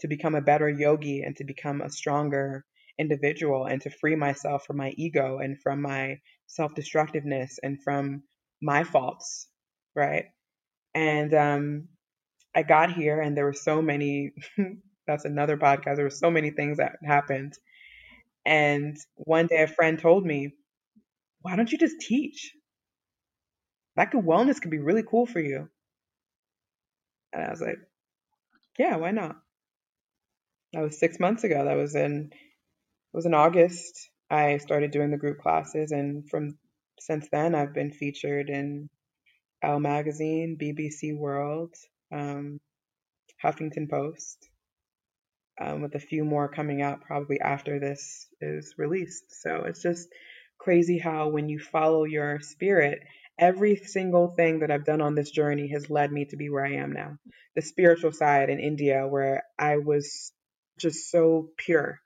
[0.00, 2.64] to become a better yogi and to become a stronger
[2.98, 8.22] individual and to free myself from my ego and from my self destructiveness and from
[8.62, 9.48] my faults,
[9.94, 10.26] right?
[10.94, 11.88] And um,
[12.54, 14.32] I got here and there were so many,
[15.06, 17.54] that's another podcast, there were so many things that happened.
[18.46, 20.52] And one day a friend told me,
[21.44, 22.54] why don't you just teach?
[23.96, 25.68] That could wellness could be really cool for you.
[27.34, 27.76] And I was like,
[28.78, 29.36] yeah, why not?
[30.72, 31.66] That was six months ago.
[31.66, 34.08] That was in it was in August.
[34.30, 36.56] I started doing the group classes, and from
[36.98, 38.88] since then, I've been featured in
[39.62, 41.74] Elle Magazine, BBC World,
[42.10, 42.58] um,
[43.44, 44.48] Huffington Post,
[45.60, 49.24] um, with a few more coming out probably after this is released.
[49.42, 50.08] So it's just
[50.58, 53.00] crazy how when you follow your spirit,
[53.38, 56.64] every single thing that I've done on this journey has led me to be where
[56.64, 57.16] I am now.
[57.56, 60.32] The spiritual side in India, where I was
[60.78, 62.00] just so pure.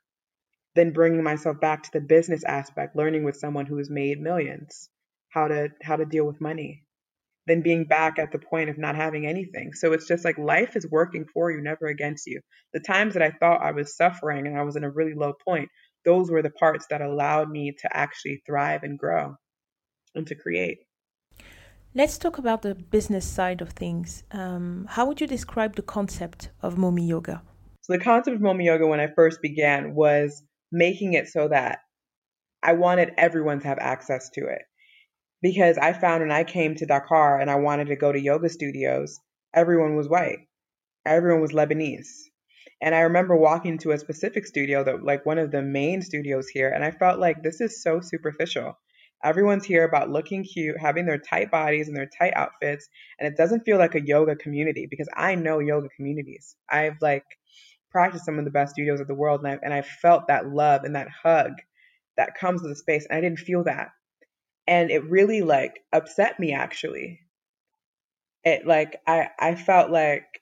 [0.75, 4.89] Then bringing myself back to the business aspect, learning with someone who has made millions,
[5.29, 6.83] how to how to deal with money.
[7.47, 9.73] Then being back at the point of not having anything.
[9.73, 12.41] So it's just like life is working for you, never against you.
[12.73, 15.33] The times that I thought I was suffering and I was in a really low
[15.33, 15.69] point,
[16.05, 19.35] those were the parts that allowed me to actually thrive and grow
[20.15, 20.79] and to create.
[21.95, 24.23] Let's talk about the business side of things.
[24.31, 27.41] Um, how would you describe the concept of Momi Yoga?
[27.81, 31.79] So, the concept of Momi Yoga when I first began was making it so that
[32.61, 34.61] I wanted everyone to have access to it.
[35.41, 38.49] Because I found when I came to Dakar and I wanted to go to yoga
[38.49, 39.19] studios,
[39.53, 40.39] everyone was white,
[41.05, 42.28] everyone was Lebanese.
[42.81, 46.47] And I remember walking to a specific studio that like one of the main studios
[46.47, 48.77] here, and I felt like this is so superficial.
[49.21, 52.87] Everyone's here about looking cute, having their tight bodies and their tight outfits,
[53.19, 56.55] and it doesn't feel like a yoga community because I know yoga communities.
[56.69, 57.25] I've like
[57.91, 60.47] practiced some of the best studios of the world, and I and I felt that
[60.47, 61.51] love and that hug
[62.15, 63.89] that comes with the space, and I didn't feel that,
[64.67, 67.19] and it really like upset me actually.
[68.45, 70.38] It like I I felt like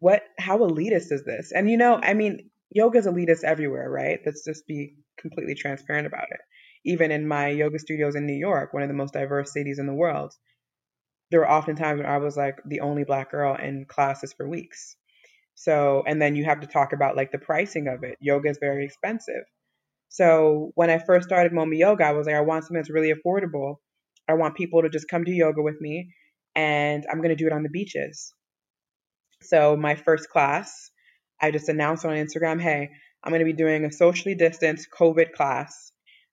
[0.00, 1.52] what how elitist is this?
[1.52, 4.20] And you know, I mean, yoga's elitist everywhere, right?
[4.24, 6.40] Let's just be completely transparent about it.
[6.84, 9.86] Even in my yoga studios in New York, one of the most diverse cities in
[9.86, 10.32] the world,
[11.30, 14.48] there were often times when I was like the only black girl in classes for
[14.48, 14.96] weeks.
[15.54, 18.16] So, and then you have to talk about like the pricing of it.
[18.20, 19.44] Yoga is very expensive.
[20.08, 23.12] So, when I first started Momi Yoga, I was like, I want something that's really
[23.12, 23.76] affordable.
[24.28, 26.14] I want people to just come do yoga with me,
[26.54, 28.34] and I'm going to do it on the beaches.
[29.42, 30.90] So my first class,
[31.40, 32.90] I just announced on Instagram, hey,
[33.22, 35.92] I'm going to be doing a socially distanced COVID class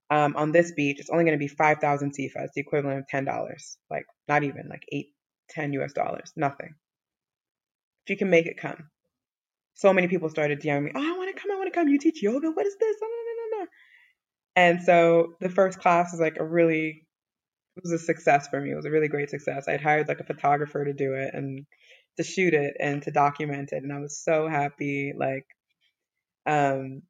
[0.09, 0.99] um, on this beach.
[0.99, 3.47] It's only going to be 5,000 CFAs, the equivalent of $10.
[3.89, 5.07] Like not even like eight,
[5.49, 6.75] 10 US dollars, nothing.
[8.05, 8.89] If you can make it come.
[9.73, 11.89] So many people started DMing me, oh, I want to come, I want to come.
[11.89, 12.49] You teach yoga?
[12.49, 12.95] What is this?
[14.55, 17.05] And so the first class was like a really,
[17.75, 18.71] it was a success for me.
[18.71, 19.67] It was a really great success.
[19.67, 21.65] I'd hired like a photographer to do it and
[22.17, 25.45] to shoot it and to document it and I was so happy like
[26.45, 27.01] um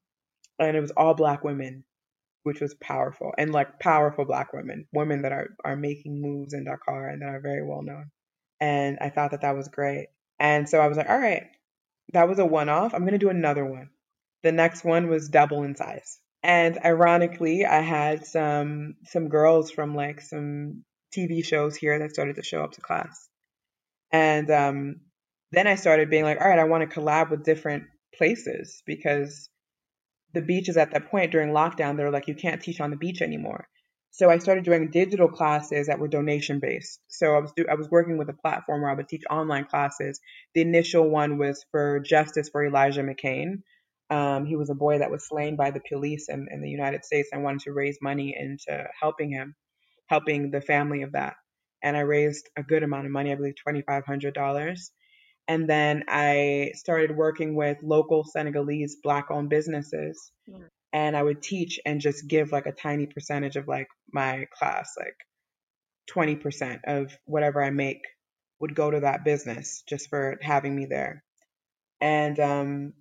[0.59, 1.83] and it was all black women
[2.43, 6.65] which was powerful and like powerful black women women that are are making moves in
[6.65, 8.11] Dakar and that are very well known
[8.59, 10.07] and I thought that that was great
[10.39, 11.43] and so I was like all right
[12.13, 13.89] that was a one off I'm going to do another one.
[14.43, 19.95] The next one was double in size and ironically I had some some girls from
[19.95, 20.83] like some
[21.15, 23.27] TV shows here that started to show up to class
[24.11, 24.95] and um,
[25.51, 27.85] then I started being like, all right, I want to collab with different
[28.17, 29.49] places because
[30.33, 32.97] the beaches at that point during lockdown, they were like, you can't teach on the
[32.97, 33.67] beach anymore.
[34.11, 37.01] So I started doing digital classes that were donation based.
[37.09, 39.65] So I was do, I was working with a platform where I would teach online
[39.65, 40.21] classes.
[40.53, 43.63] The initial one was for justice for Elijah McClain.
[44.09, 47.03] Um, he was a boy that was slain by the police in, in the United
[47.03, 47.29] States.
[47.33, 49.55] I wanted to raise money into helping him,
[50.07, 51.35] helping the family of that
[51.85, 54.89] and I raised a good amount of money, I believe $2,500.
[55.47, 60.31] And then I started working with local Senegalese black owned businesses.
[60.47, 60.65] Yeah.
[60.91, 64.95] And I would teach and just give like a tiny percentage of like my class,
[64.97, 65.15] like
[66.11, 68.01] 20% of whatever I make
[68.59, 71.23] would go to that business just for having me there.
[72.01, 72.93] And um,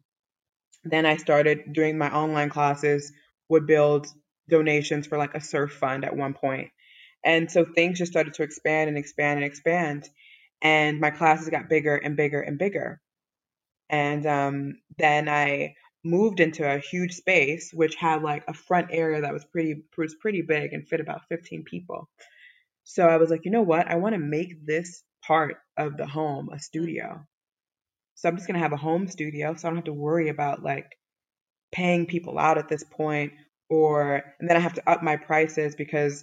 [0.85, 3.11] then I started doing my online classes,
[3.49, 4.09] would build
[4.51, 6.69] donations for like a surf fund at one point
[7.25, 10.09] and so things just started to expand and expand and expand.
[10.63, 13.01] And my classes got bigger and bigger and bigger.
[13.91, 19.23] And um, then I moved into a huge space which had like a front area
[19.23, 22.09] that was pretty was pretty big and fit about 15 people.
[22.85, 23.89] So I was like, you know what?
[23.89, 27.27] I want to make this part of the home a studio.
[28.17, 30.63] So I'm just gonna have a home studio, so I don't have to worry about
[30.63, 30.87] like
[31.73, 33.33] paying people out at this point,
[33.69, 36.23] or and then I have to up my prices because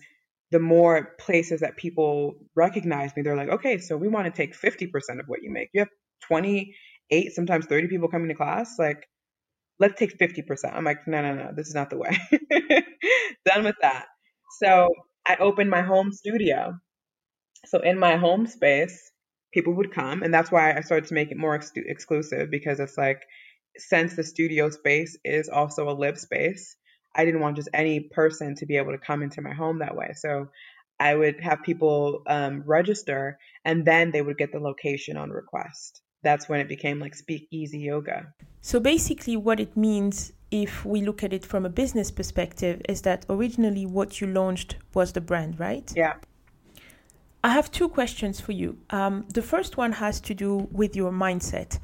[0.52, 4.56] the more places that people recognize me, they're like, okay, so we want to take
[4.56, 5.70] 50% of what you make.
[5.74, 5.90] You have
[6.28, 8.76] 28, sometimes 30 people coming to class.
[8.78, 9.08] Like,
[9.80, 10.74] let's take 50%.
[10.76, 12.18] I'm like, no, no, no, this is not the way.
[13.46, 14.06] Done with that.
[14.60, 14.90] So
[15.28, 16.76] I opened my home studio.
[17.66, 19.12] So in my home space,
[19.54, 20.24] people would come.
[20.24, 23.22] And that's why I started to make it more ex- exclusive because it's like,
[23.78, 26.76] since the studio space is also a live space,
[27.15, 29.95] I didn't want just any person to be able to come into my home that
[29.95, 30.13] way.
[30.15, 30.50] So
[31.00, 36.02] I would have people um, register and then they would get the location on request.
[36.24, 38.34] That's when it became like Speak Easy Yoga.
[38.62, 43.02] So basically, what it means, if we look at it from a business perspective, is
[43.02, 45.91] that originally what you launched was the brand, right?
[45.95, 46.13] Yeah.
[47.43, 48.78] I have two questions for you.
[48.91, 51.80] Um, the first one has to do with your mindset.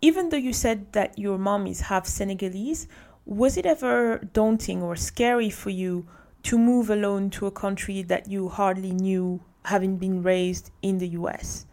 [0.00, 2.86] Even though you said that your mom is half Senegalese,
[3.24, 6.06] was it ever daunting or scary for you
[6.44, 11.08] to move alone to a country that you hardly knew, having been raised in the
[11.08, 11.66] US?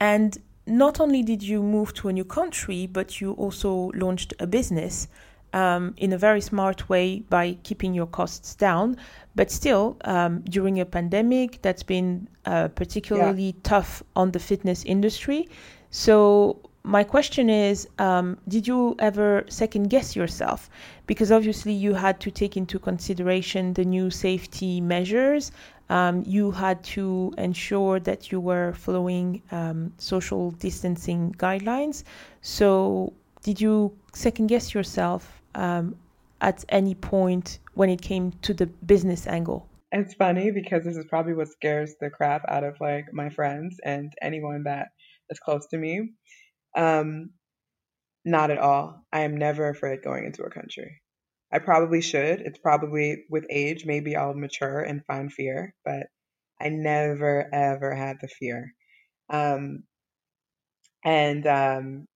[0.00, 4.46] And not only did you move to a new country, but you also launched a
[4.46, 5.08] business
[5.52, 8.96] um, in a very smart way by keeping your costs down.
[9.34, 13.60] But still, um, during a pandemic, that's been uh, particularly yeah.
[13.62, 15.48] tough on the fitness industry.
[15.90, 20.70] So, my question is um, did you ever second guess yourself
[21.06, 25.52] because obviously you had to take into consideration the new safety measures
[25.90, 32.04] um, you had to ensure that you were following um, social distancing guidelines
[32.40, 33.12] so
[33.42, 35.96] did you second guess yourself um,
[36.40, 39.68] at any point when it came to the business angle?
[39.92, 43.76] It's funny because this is probably what scares the crap out of like my friends
[43.84, 44.88] and anyone that
[45.30, 46.10] is close to me.
[46.78, 47.30] Um,
[48.24, 49.04] not at all.
[49.12, 51.02] I am never afraid going into a country.
[51.52, 52.40] I probably should.
[52.40, 56.06] It's probably with age, maybe I'll mature and find fear, but
[56.60, 58.74] I never ever had the fear.
[59.30, 59.84] Um,
[61.04, 62.06] and um,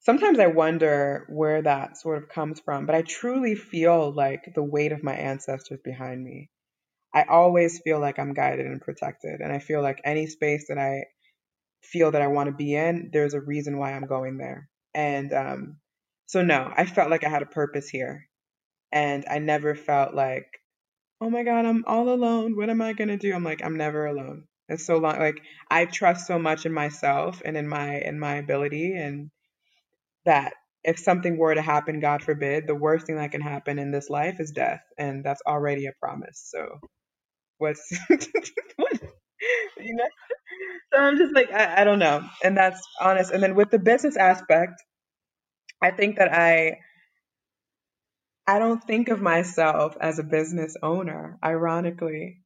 [0.00, 4.62] sometimes I wonder where that sort of comes from, but I truly feel like the
[4.62, 6.50] weight of my ancestors behind me.
[7.14, 10.78] I always feel like I'm guided and protected, and I feel like any space that
[10.78, 11.04] I
[11.82, 14.68] feel that I want to be in, there's a reason why I'm going there.
[14.94, 15.76] And um,
[16.26, 18.28] so, no, I felt like I had a purpose here.
[18.92, 20.46] And I never felt like,
[21.20, 22.56] oh my God, I'm all alone.
[22.56, 23.34] What am I going to do?
[23.34, 24.44] I'm like, I'm never alone.
[24.68, 25.18] It's so long.
[25.18, 28.94] Like, I trust so much in myself and in my, in my ability.
[28.94, 29.30] And
[30.26, 30.54] that
[30.84, 34.10] if something were to happen, God forbid, the worst thing that can happen in this
[34.10, 34.82] life is death.
[34.98, 36.42] And that's already a promise.
[36.50, 36.80] So,
[37.58, 37.96] what's,
[38.76, 39.00] what,
[39.78, 40.04] you know?
[40.92, 42.22] So I'm just like, I, I don't know.
[42.44, 43.32] And that's honest.
[43.32, 44.82] And then with the business aspect,
[45.82, 46.78] I think that I
[48.46, 52.42] I don't think of myself as a business owner, ironically.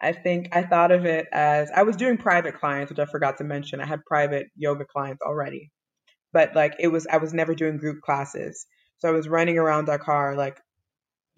[0.00, 3.38] I think I thought of it as I was doing private clients, which I forgot
[3.38, 3.80] to mention.
[3.80, 5.70] I had private yoga clients already.
[6.32, 8.66] But like it was I was never doing group classes.
[8.98, 10.58] So I was running around Dakar like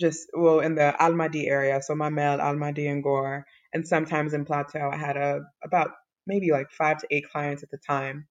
[0.01, 3.43] just well in the Almadies area, so my Mamelles, Almadies and Ngor,
[3.73, 5.91] and sometimes in Plateau I had a about
[6.27, 8.27] maybe like 5 to 8 clients at the time.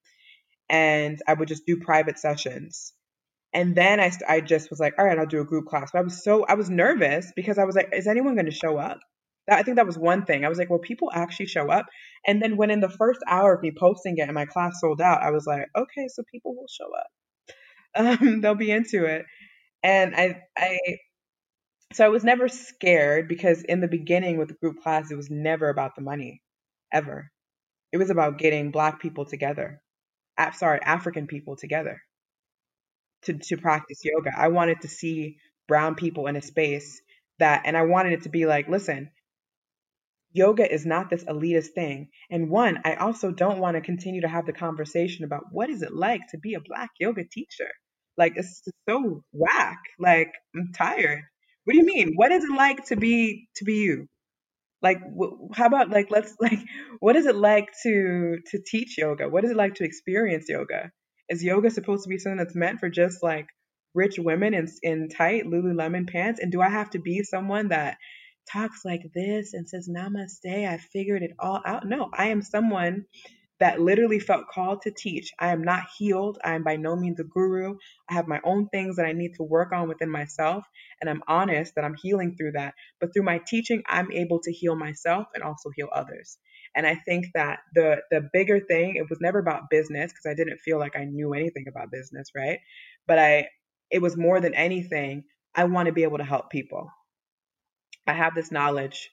[0.70, 2.94] And I would just do private sessions
[3.56, 5.90] and then I, I just was like, all right, I'll do a group class.
[5.94, 8.52] But I was so, I was nervous because I was like, is anyone going to
[8.52, 9.00] show up?
[9.48, 10.44] That, I think that was one thing.
[10.44, 11.86] I was like, well, people actually show up.
[12.28, 15.00] And then when in the first hour of me posting it and my class sold
[15.00, 17.08] out, I was like, okay, so people will show up.
[17.98, 19.26] Um, they'll be into it.
[19.82, 20.80] And I, I,
[21.94, 25.30] so I was never scared because in the beginning with the group class, it was
[25.30, 26.42] never about the money,
[26.92, 27.32] ever.
[27.96, 29.80] It was about getting Black people together.
[30.52, 32.02] sorry, African people together
[33.22, 34.32] to, to practice yoga.
[34.38, 35.38] I wanted to see
[35.70, 37.02] brown people in a space
[37.40, 39.12] that, and I wanted it to be like, listen,
[40.34, 42.10] yoga is not this elitist thing.
[42.30, 45.82] And one, I also don't want to continue to have the conversation about what is
[45.82, 47.70] it like to be a black yoga teacher.
[48.18, 49.80] Like it's so whack.
[49.98, 51.22] Like I'm tired.
[51.64, 52.16] What do you mean?
[52.18, 54.10] What is it like to be to be you?
[54.82, 55.00] Like
[55.54, 56.60] how about like let's like
[57.00, 59.30] what is it like to to teach yoga?
[59.30, 60.92] What is it like to experience yoga?
[61.30, 63.48] Is yoga supposed to be something that's meant for just like
[63.96, 66.40] rich women in, in tight Lululemon pants?
[66.40, 67.98] And do I have to be someone that
[68.52, 71.88] talks like this and says, Namaste, I figured it all out?
[71.88, 73.06] No, I am someone
[73.60, 75.32] that literally felt called to teach.
[75.40, 76.40] I am not healed.
[76.44, 77.78] I am by no means a guru.
[78.10, 80.66] I have my own things that I need to work on within myself.
[81.02, 82.74] And I'm honest that I'm healing through that.
[83.00, 86.38] But through my teaching, I'm able to heal myself and also heal others.
[86.76, 90.34] And I think that the the bigger thing, it was never about business because I
[90.36, 92.60] didn't feel like I knew anything about business, right?
[93.08, 93.48] But I
[93.92, 95.24] it was more than anything,
[95.56, 96.90] I want to be able to help people.
[98.08, 99.12] I have this knowledge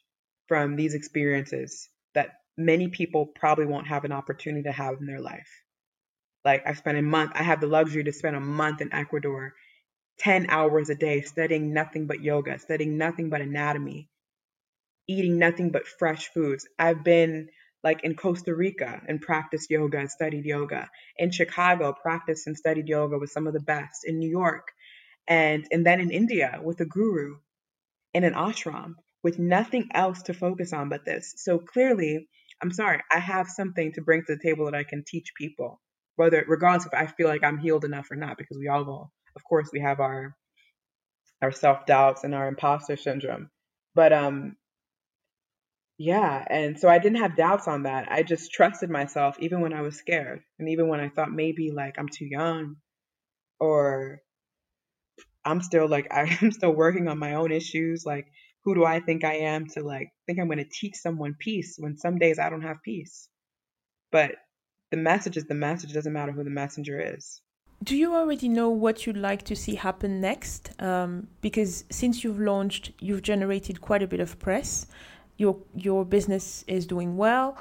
[0.49, 5.21] from these experiences that many people probably won't have an opportunity to have in their
[5.21, 5.49] life.
[6.45, 9.55] Like I spent a month, I have the luxury to spend a month in Ecuador,
[10.19, 14.09] 10 hours a day studying nothing but yoga, studying nothing but anatomy,
[15.09, 16.67] eating nothing but fresh foods.
[16.79, 17.49] I've been
[17.85, 20.89] like in Costa Rica and practiced yoga and studied yoga.
[21.19, 24.05] In Chicago, practiced and studied yoga with some of the best.
[24.05, 24.69] In New York,
[25.29, 27.37] and and then in India with a guru
[28.15, 31.35] in an ashram with nothing else to focus on but this.
[31.37, 32.29] So clearly,
[32.63, 35.81] I'm sorry, I have something to bring to the table that I can teach people,
[36.17, 39.13] whether regardless if I feel like I'm healed enough or not, because we all will.
[39.37, 40.35] Of course, we have our
[41.43, 43.51] our self doubts and our imposter syndrome,
[43.95, 44.57] but um,
[45.99, 48.11] yeah, and so I didn't have doubts on that.
[48.11, 51.71] I just trusted myself even when I was scared and even when I thought maybe
[51.71, 52.77] like I'm too young
[53.61, 54.21] or
[55.45, 58.27] I'm still like I'm still working on my own issues like
[58.65, 61.77] who do I think I am to like think I'm going to teach someone peace
[61.79, 63.29] when some days I don't have peace.
[64.11, 64.33] But
[64.91, 67.41] the message is the message, it doesn't matter who the messenger is.
[67.83, 70.71] Do you already know what you'd like to see happen next?
[70.81, 74.87] Um, because since you've launched, you've generated quite a bit of press
[75.39, 77.57] your your business is doing well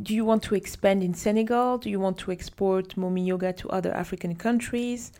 [0.00, 1.76] do you want to expand in Senegal?
[1.76, 5.12] Do you want to export Momi Yoga to other African countries?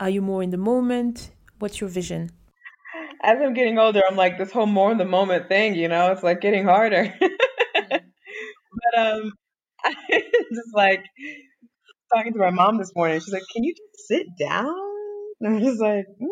[0.00, 1.32] Are you more in the moment?
[1.58, 2.30] What's your vision?
[3.22, 6.12] As I'm getting older, I'm like this whole more in the moment thing, you know,
[6.12, 7.12] it's like getting harder.
[7.90, 9.32] but um
[9.84, 11.04] I just like
[12.14, 13.20] talking to my mom this morning.
[13.20, 14.74] She's like, "Can you just sit down?"
[15.38, 16.28] And I'm just like, mm.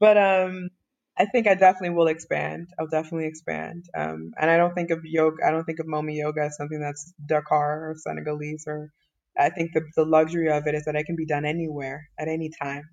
[0.00, 0.70] but um,
[1.16, 2.66] I think I definitely will expand.
[2.80, 3.84] I'll definitely expand.
[3.96, 5.36] Um, and I don't think of yoga.
[5.46, 8.90] I don't think of Momi yoga as something that's Dakar or Senegalese or.
[9.38, 12.26] I think the the luxury of it is that it can be done anywhere at
[12.28, 12.88] any time,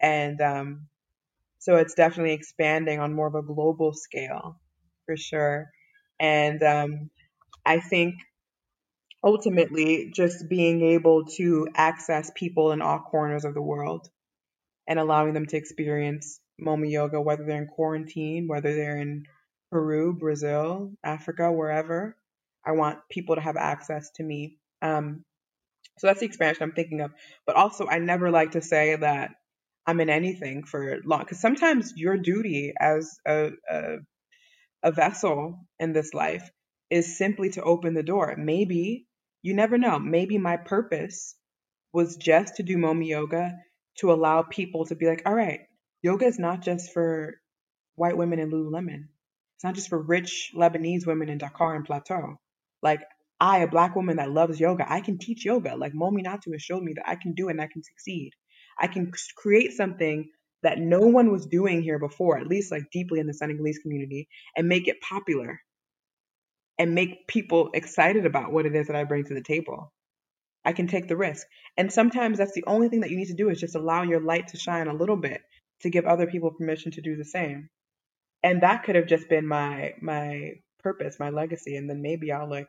[0.00, 0.86] and um,
[1.64, 4.60] so it's definitely expanding on more of a global scale,
[5.06, 5.70] for sure.
[6.20, 7.10] And um,
[7.64, 8.16] I think
[9.24, 14.06] ultimately just being able to access people in all corners of the world
[14.86, 19.24] and allowing them to experience Momi yoga, whether they're in quarantine, whether they're in
[19.72, 22.14] Peru, Brazil, Africa, wherever.
[22.62, 24.58] I want people to have access to me.
[24.82, 25.24] Um,
[25.98, 27.10] so that's the expansion I'm thinking of.
[27.46, 29.30] But also, I never like to say that
[29.86, 33.96] I'm in anything for long, because sometimes your duty as a, a
[34.82, 36.50] a vessel in this life
[36.90, 38.34] is simply to open the door.
[38.38, 39.06] Maybe
[39.42, 39.98] you never know.
[39.98, 41.36] Maybe my purpose
[41.92, 43.58] was just to do Momi yoga
[43.98, 45.60] to allow people to be like, all right,
[46.02, 47.34] yoga is not just for
[47.96, 49.08] white women in Lululemon.
[49.56, 52.36] It's not just for rich Lebanese women in Dakar and Plateau.
[52.82, 53.02] Like
[53.40, 55.76] I, a black woman that loves yoga, I can teach yoga.
[55.76, 58.32] Like Mominatu has showed me that I can do it and I can succeed.
[58.78, 60.30] I can create something
[60.62, 64.28] that no one was doing here before, at least like deeply in the Senegalese community,
[64.56, 65.60] and make it popular
[66.78, 69.92] and make people excited about what it is that I bring to the table.
[70.64, 71.46] I can take the risk.
[71.76, 74.20] And sometimes that's the only thing that you need to do is just allow your
[74.20, 75.42] light to shine a little bit
[75.82, 77.68] to give other people permission to do the same.
[78.42, 80.52] And that could have just been my my
[80.82, 81.76] purpose, my legacy.
[81.76, 82.68] And then maybe I'll like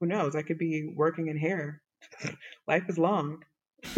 [0.00, 1.80] who knows, I could be working in hair.
[2.66, 3.44] Life is long.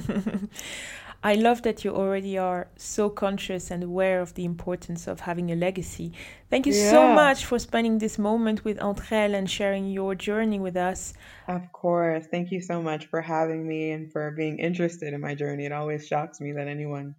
[1.22, 5.50] I love that you already are so conscious and aware of the importance of having
[5.50, 6.12] a legacy.
[6.50, 6.90] Thank you yeah.
[6.90, 11.14] so much for spending this moment with Entre and sharing your journey with us.
[11.48, 12.26] Of course.
[12.30, 15.66] Thank you so much for having me and for being interested in my journey.
[15.66, 17.16] It always shocks me that anyone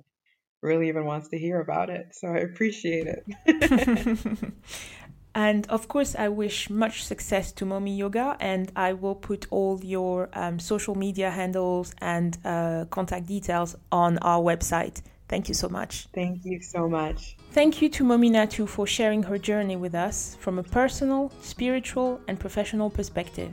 [0.62, 2.08] really even wants to hear about it.
[2.14, 4.54] So I appreciate it.
[5.38, 9.80] And of course, I wish much success to Momi Yoga, and I will put all
[9.84, 15.04] your um, social media handles and uh, contact details on our website.
[15.30, 16.08] Thank you so much.
[16.12, 17.38] Thank you so much.
[17.52, 22.40] Thank you to Mominatu for sharing her journey with us from a personal, spiritual, and
[22.40, 23.52] professional perspective.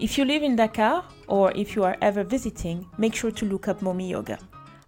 [0.00, 3.68] If you live in Dakar or if you are ever visiting, make sure to look
[3.68, 4.38] up Momi Yoga.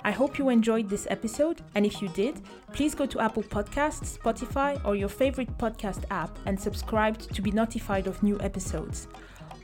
[0.03, 2.41] I hope you enjoyed this episode, and if you did,
[2.73, 7.51] please go to Apple Podcasts, Spotify, or your favorite podcast app and subscribe to be
[7.51, 9.09] notified of new episodes.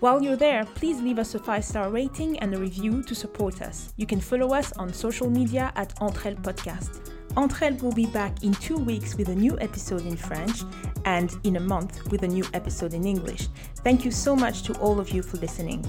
[0.00, 3.62] While you're there, please leave us a 5 star rating and a review to support
[3.62, 3.94] us.
[3.96, 7.00] You can follow us on social media at Entrel Podcast.
[7.36, 10.62] Entrel will be back in two weeks with a new episode in French
[11.06, 13.48] and in a month with a new episode in English.
[13.76, 15.84] Thank you so much to all of you for listening.